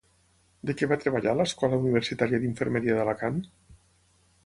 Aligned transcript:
De 0.69 0.75
què 0.79 0.89
va 0.91 0.97
treballar 1.03 1.35
a 1.35 1.39
l'Escola 1.41 1.81
Universitària 1.83 2.43
d'Infermeria 2.47 2.99
d'Alacant? 3.01 3.43